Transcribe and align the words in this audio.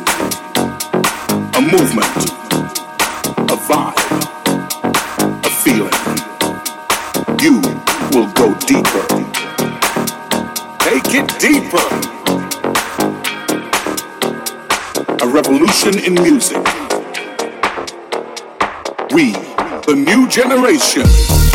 music, 0.00 0.30
a 1.54 1.60
movement, 1.60 2.16
a 3.50 3.56
vibe, 3.68 4.00
a 5.44 5.50
feeling. 5.62 5.92
You 7.40 7.60
will 8.12 8.30
go 8.32 8.54
deeper. 8.66 9.06
Take 10.78 11.14
it 11.14 11.28
deeper. 11.38 11.86
A 15.22 15.28
revolution 15.28 15.98
in 15.98 16.14
music. 16.14 16.64
We, 19.12 19.32
the 19.86 19.94
new 19.96 20.28
generation. 20.28 21.49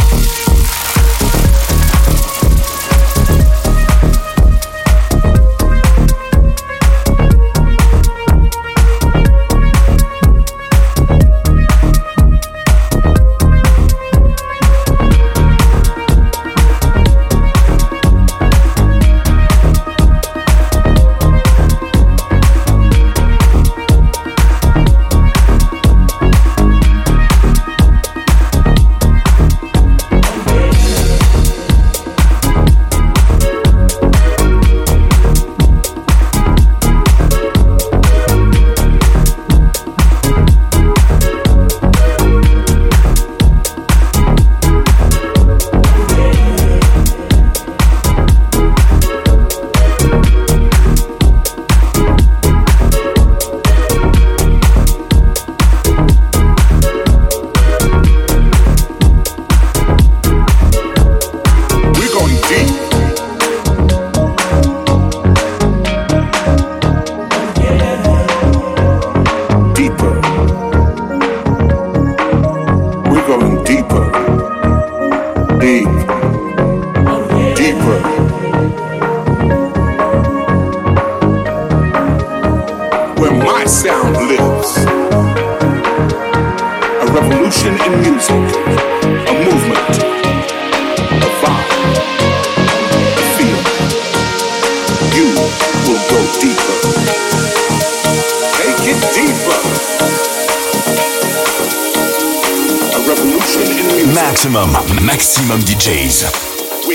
Maximum, 104.14 104.78
maximum 105.02 105.62
DJs. 105.62 106.26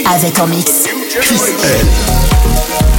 Avec 0.06 0.38
en 0.38 0.47
mix 0.47 0.70
Chris. 1.20 1.41
L. 1.62 2.89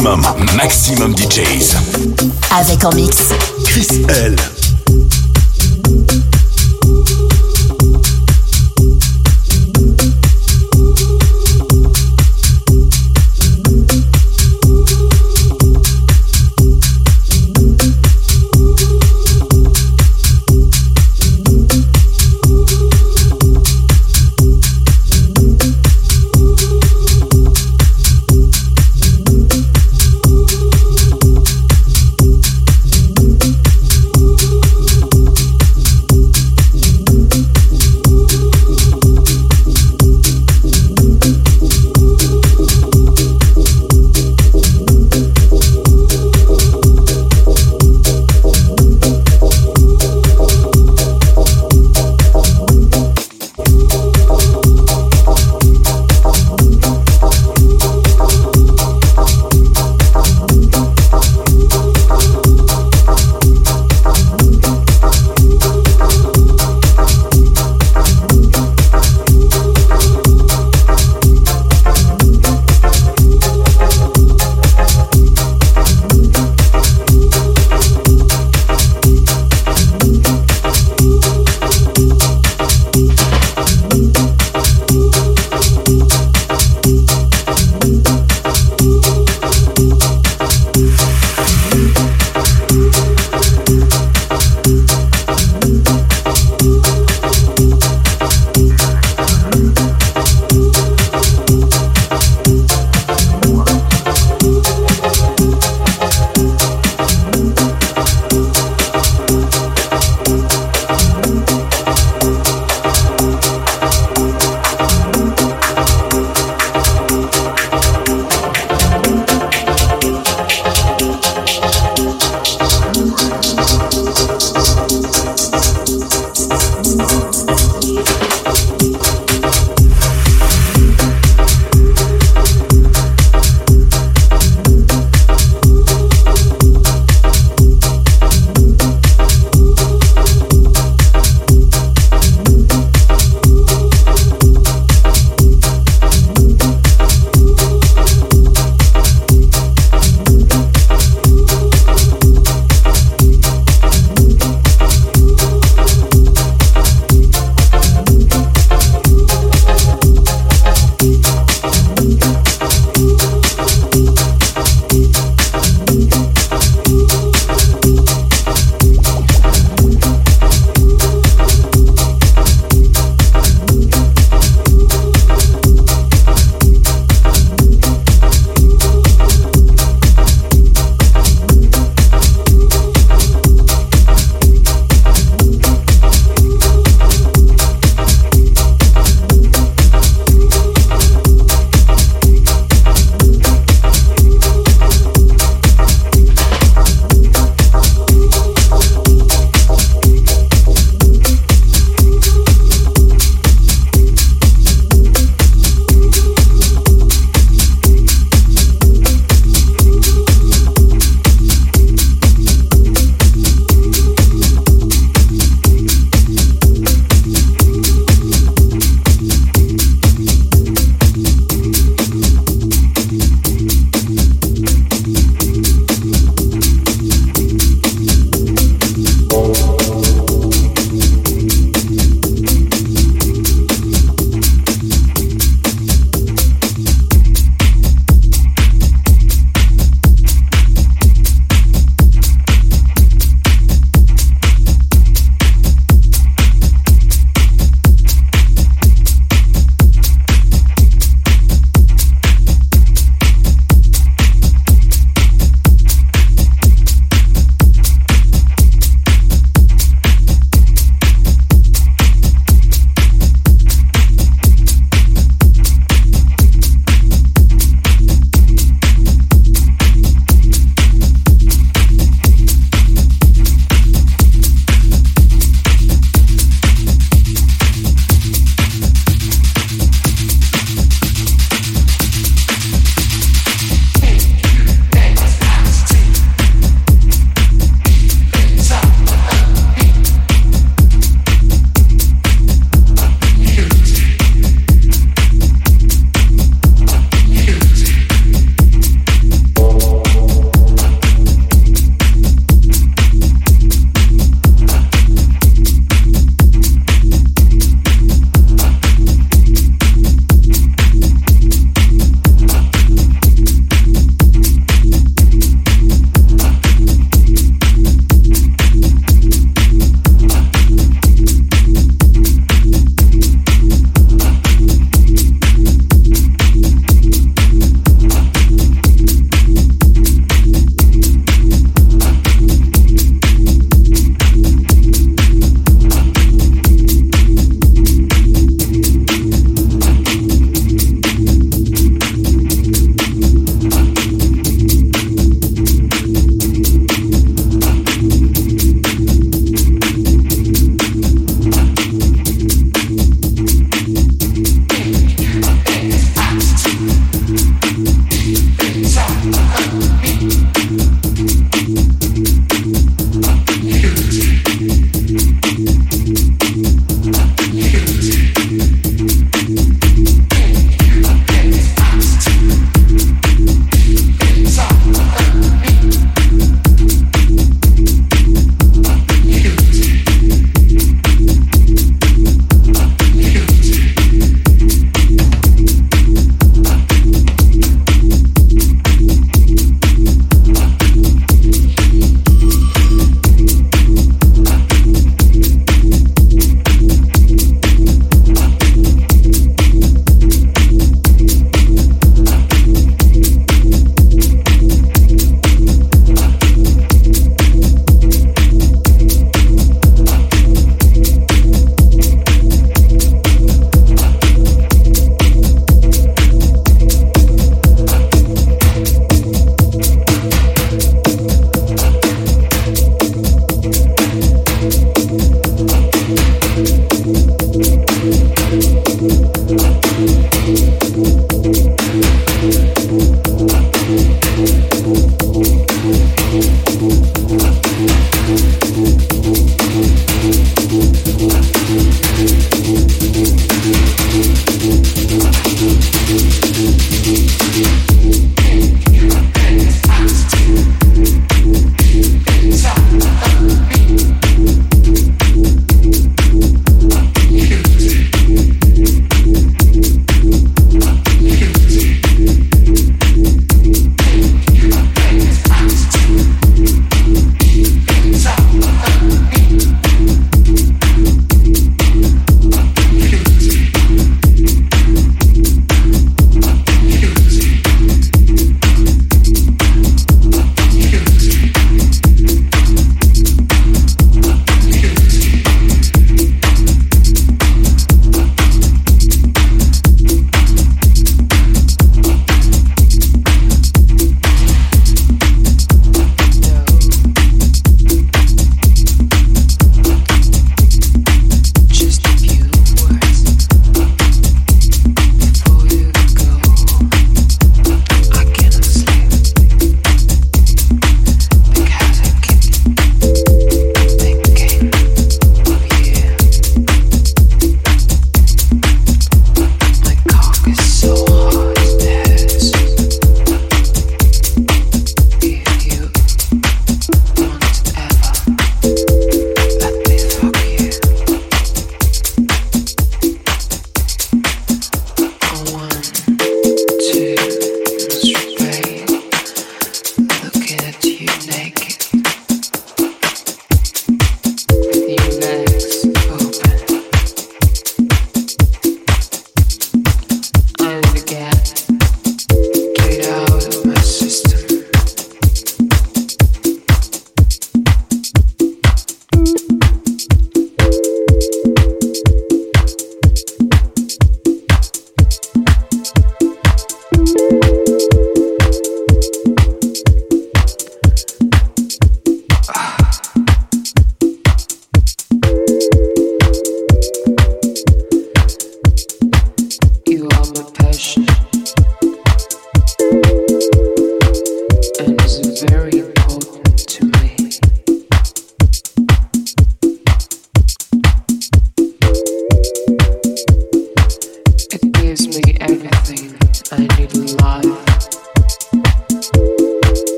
maximum, 0.00 0.22
maximum 0.56 1.14
DJs. 1.14 1.76
Avec 2.58 2.84
en 2.84 2.94
mix. 2.94 3.16
Chris 3.64 3.88
L. 4.08 4.36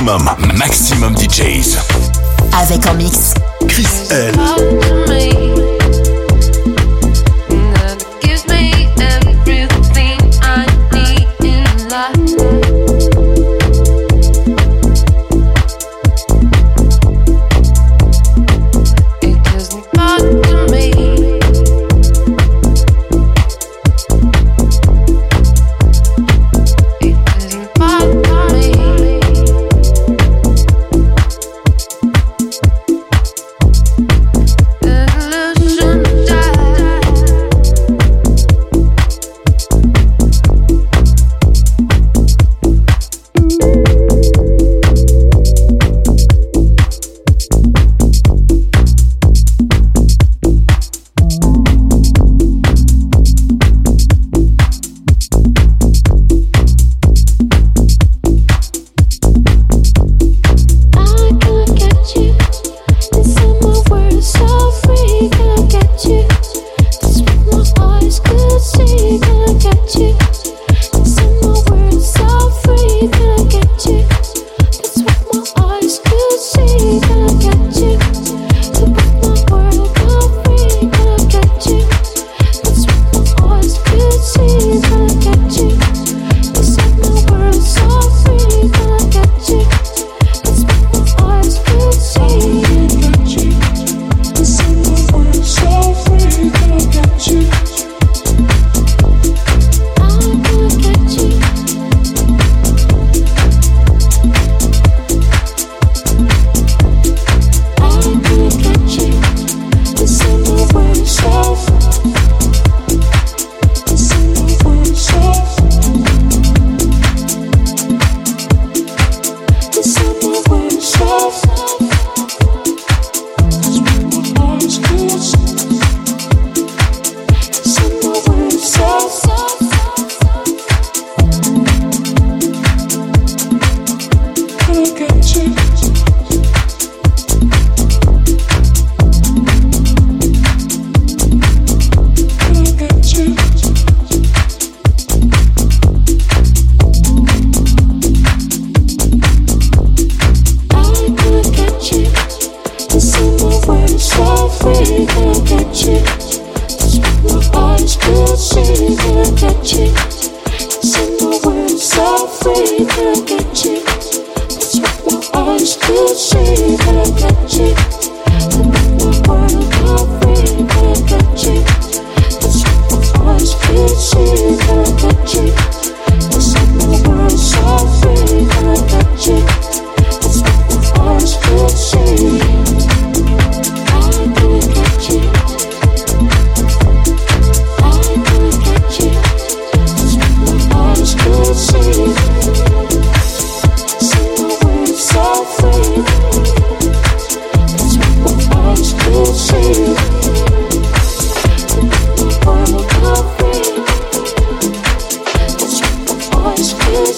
maximum, 0.00 0.56
maximum 0.56 1.14
DJs. 1.14 1.76
Avec 2.58 2.86
en 2.86 2.94
mix, 2.94 3.34
Chris 3.68 3.86
L. 4.10 4.34
Ah, 4.38 5.49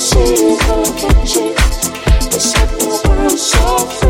She 0.03 0.19
the 0.19 0.59
looking 0.67 1.25
cheeks, 1.25 1.87
set 2.43 2.69
the 2.81 3.09
world 3.09 3.39
so 3.39 4.02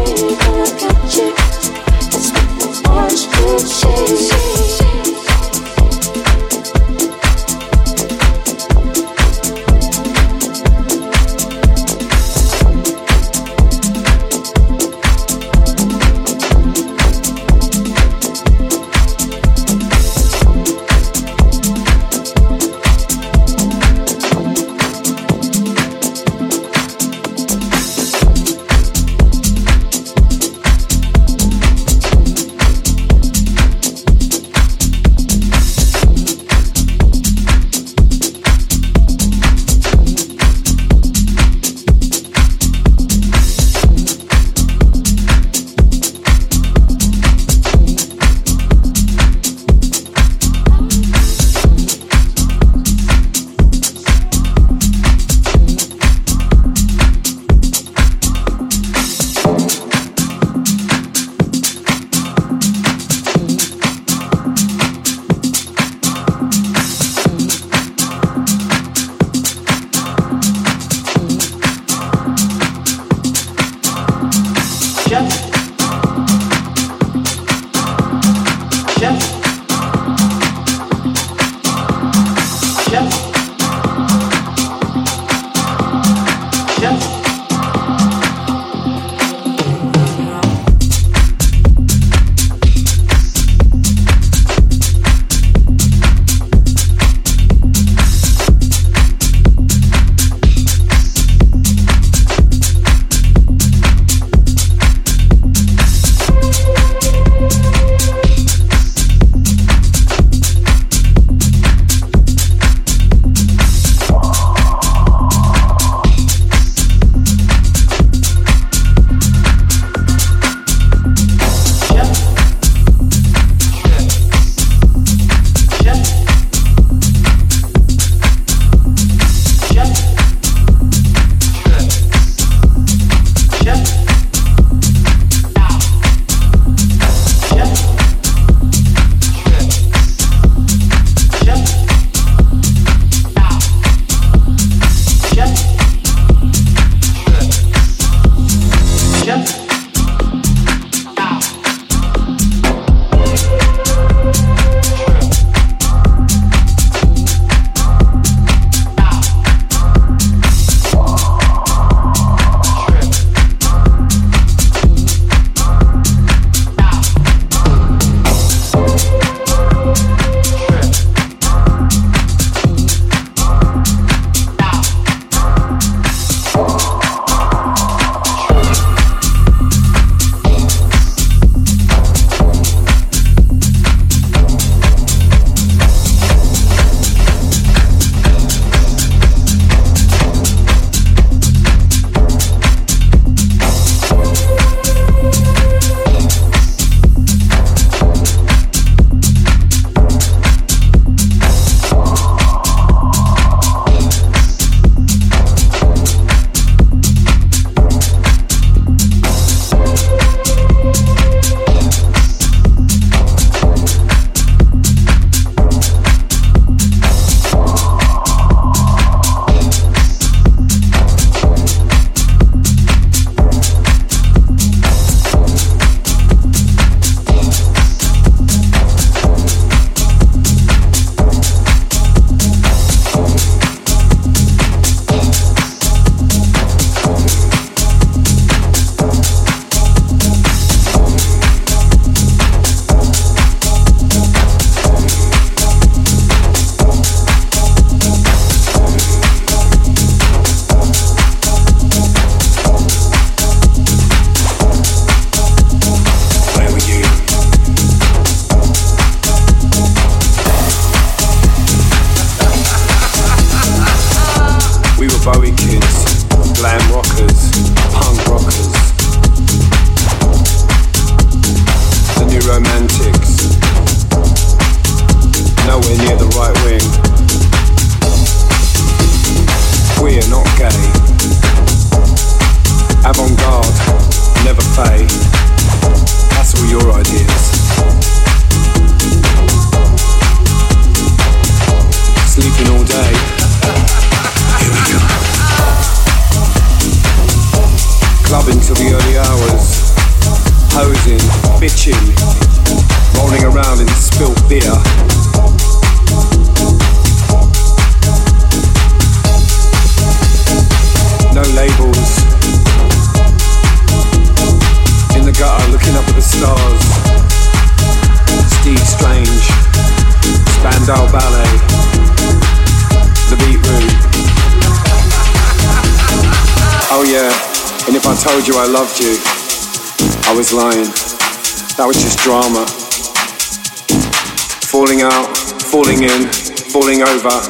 falling 335.03 335.27
out, 335.27 335.37
falling 335.63 336.03
in, 336.05 336.29
falling 336.71 337.03
over. 337.03 337.41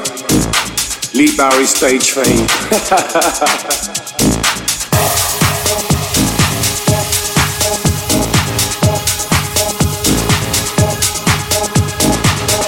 Lee 1.15 1.37
Barry 1.37 1.67
stage 1.67 2.13
fame. 2.13 2.47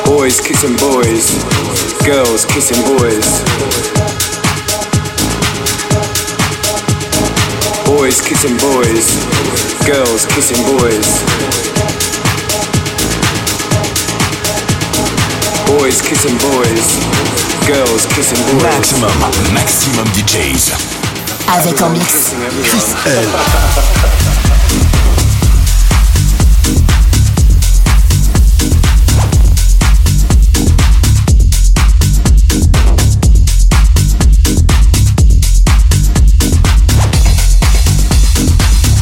boys 0.05 0.41
kissing 0.41 0.77
boys, 0.77 1.33
girls 2.05 2.45
kissing 2.47 2.83
boys. 2.99 3.43
Boys 7.87 8.21
kissing 8.21 8.57
boys, 8.59 9.17
girls 9.87 10.27
kissing 10.27 10.63
boys. 10.79 11.54
Boys 15.67 16.01
kissing 16.03 16.37
boys, 16.39 16.99
girls 17.67 18.07
kissing 18.07 18.39
boys. 18.53 18.63
MAXXIMUM, 18.63 19.55
MAXXIMUM 19.55 20.07
DJs. 20.13 20.73
Avec 21.49 21.81
en 21.83 21.91
mix, 21.91 22.33
Crys 22.63 22.95
L. 23.07 23.29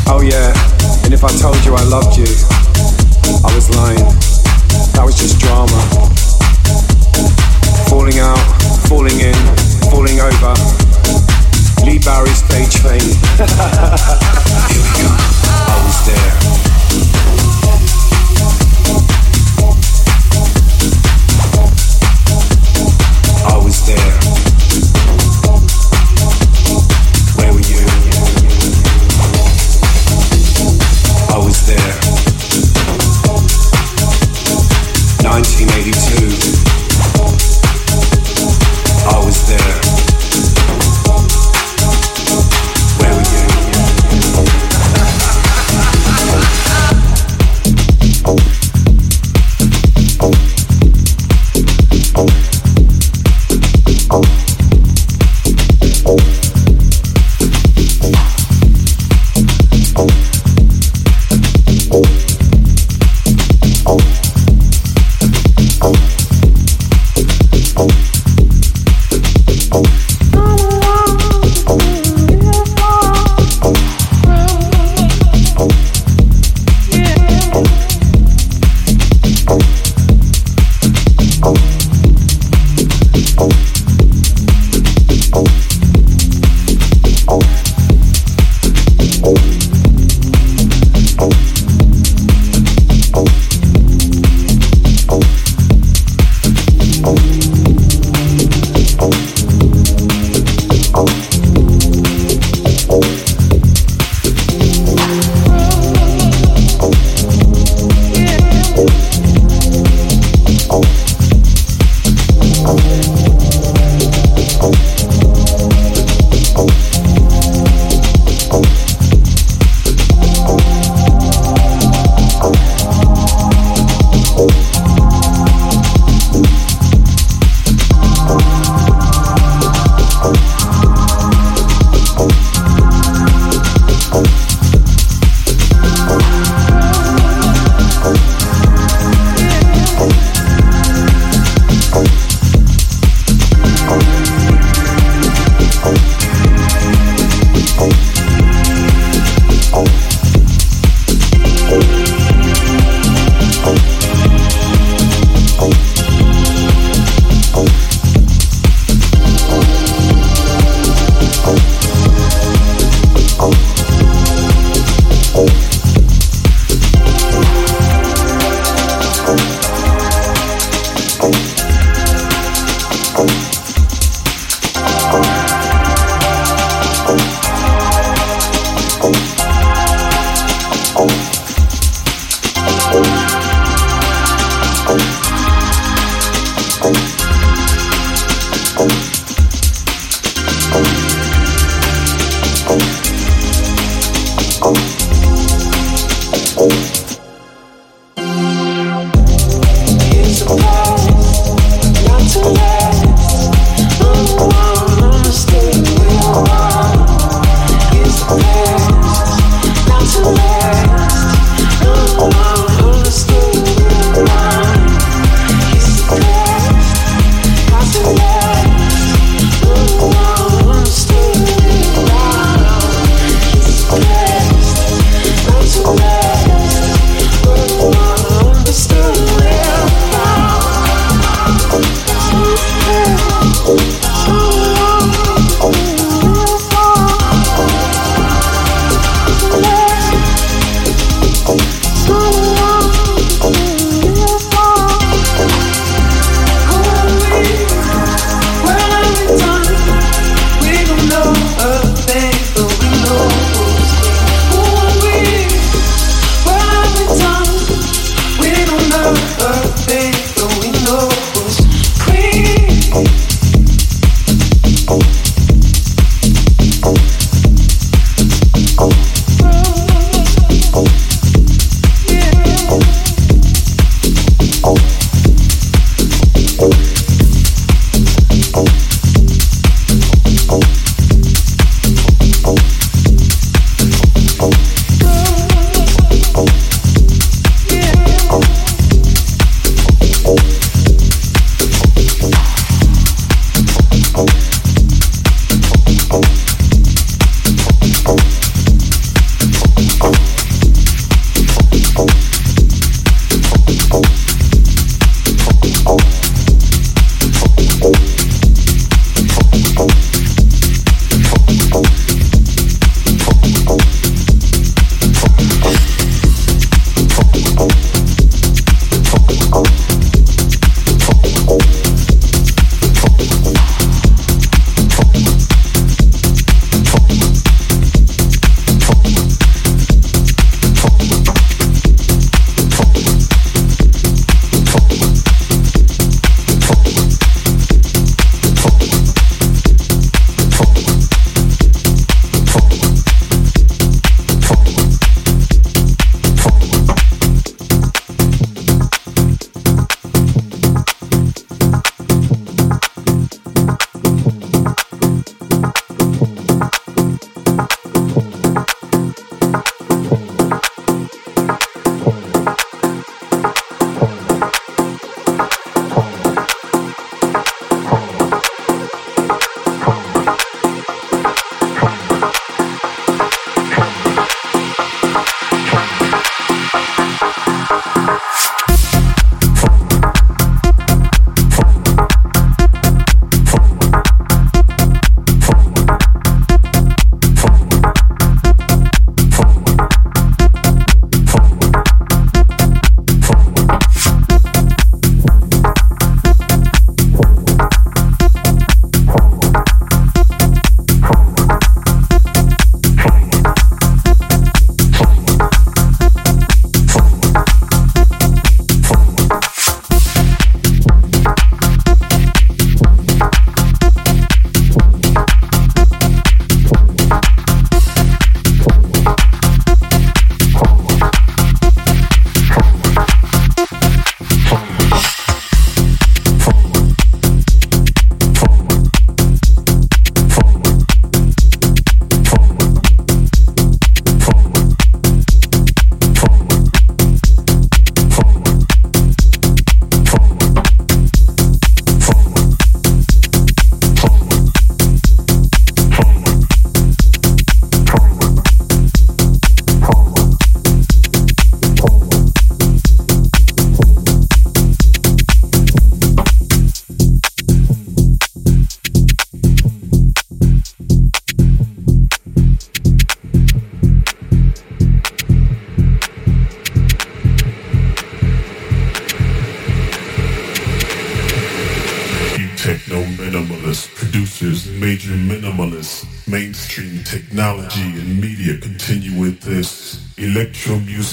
Oh 0.09 0.21
yeah, 0.21 0.53
and 1.05 1.13
if 1.13 1.25
I 1.25 1.29
told 1.41 1.65
you 1.65 1.75
I 1.75 1.83
loved 1.85 2.12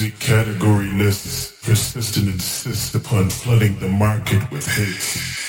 The 0.00 0.10
category 0.12 0.90
lists 0.92 1.52
persistent 1.62 2.28
insist 2.28 2.94
upon 2.94 3.28
flooding 3.28 3.78
the 3.80 3.88
market 3.88 4.50
with 4.50 4.66
hits. 4.66 5.39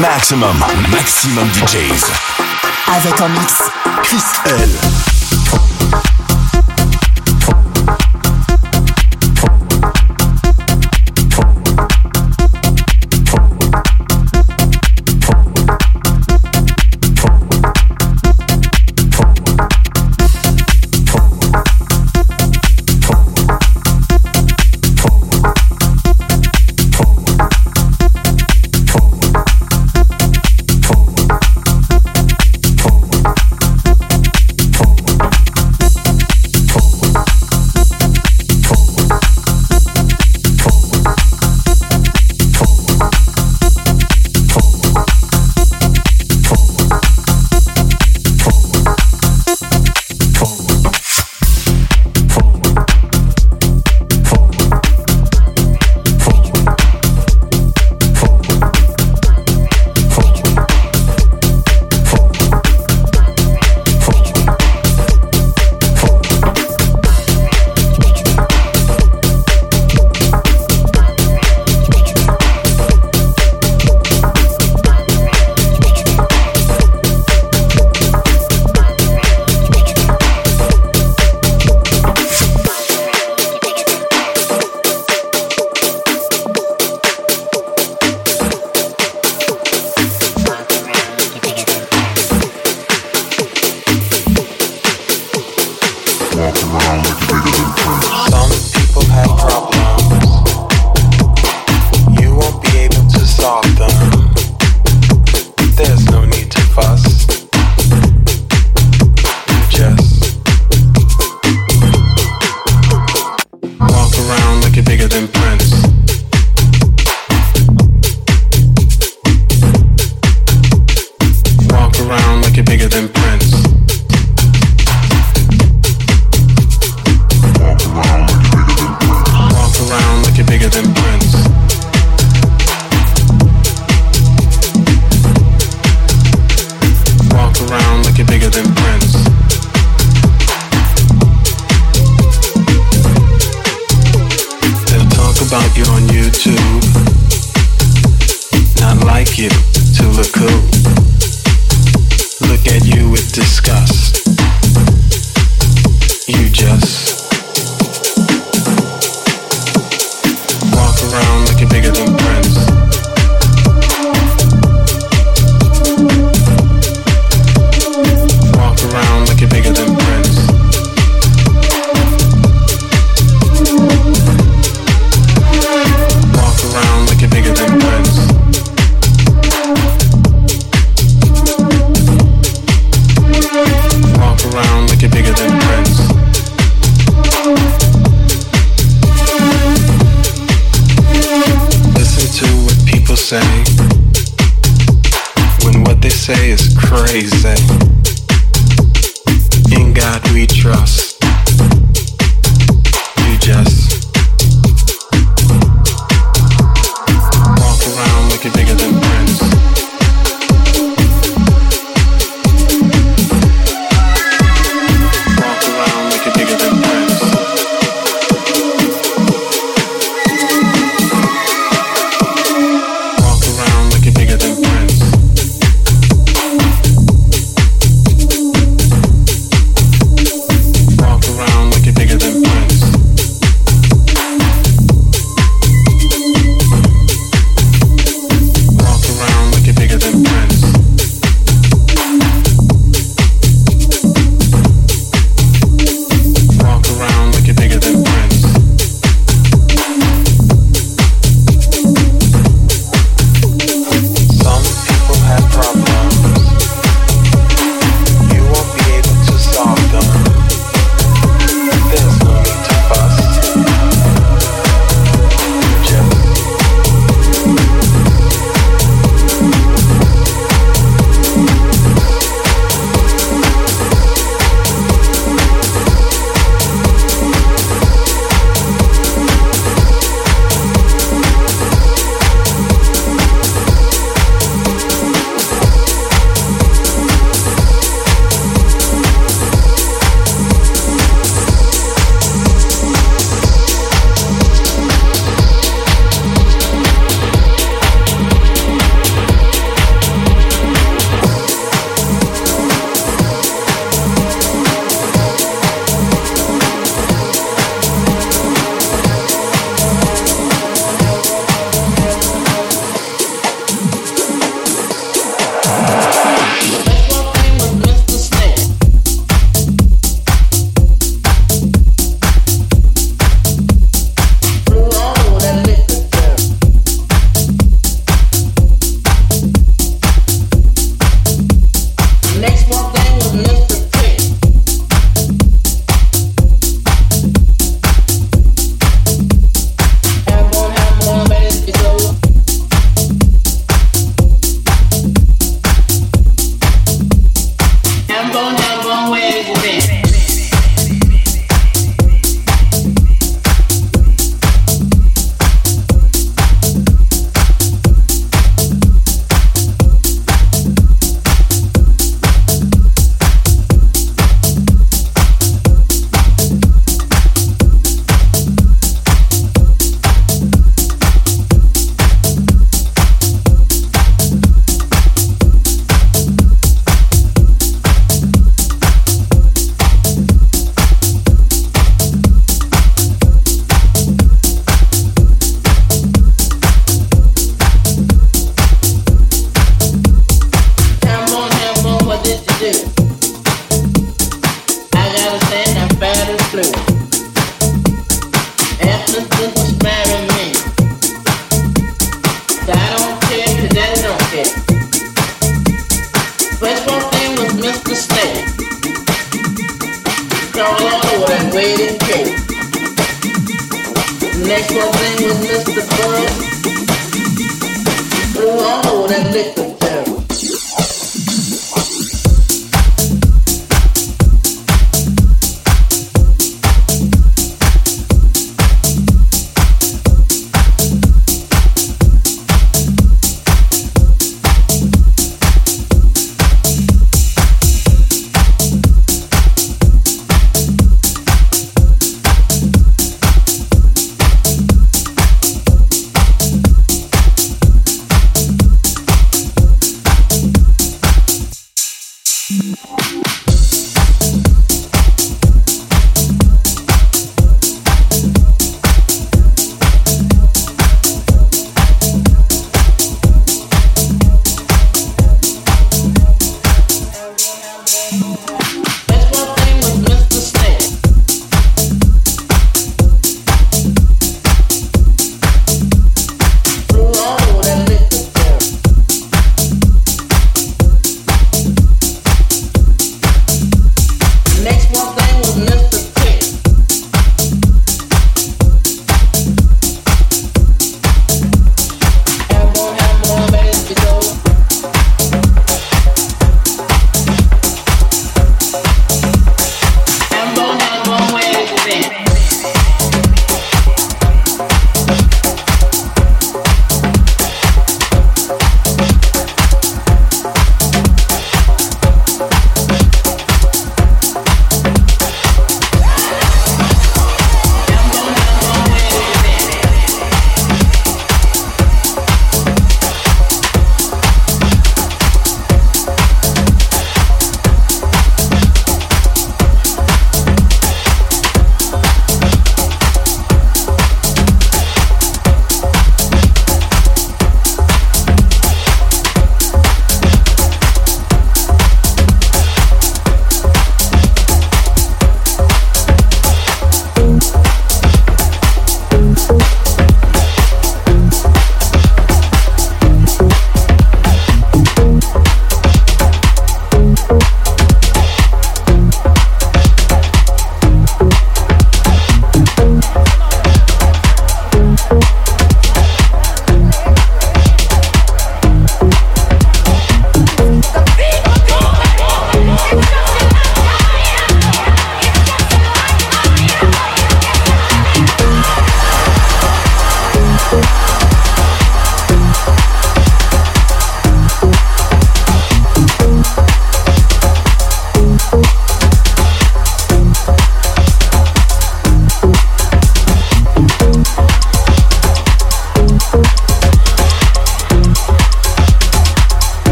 Maximum, 0.00 0.56
maximum 0.90 1.48
DJs. 1.52 2.10
Avec 2.96 3.20
en 3.20 3.28
mix 3.28 3.54
Chris 4.02 4.22
L. 4.46 4.70